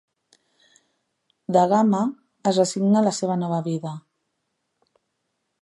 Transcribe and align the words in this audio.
Da 1.57 1.65
Gama 1.73 2.01
es 2.53 2.59
resigna 2.63 2.99
a 3.03 3.07
la 3.11 3.15
seua 3.21 3.39
nova 3.45 3.63
vida. 3.71 3.97